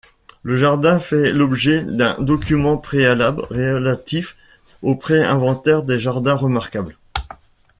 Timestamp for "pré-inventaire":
4.95-5.83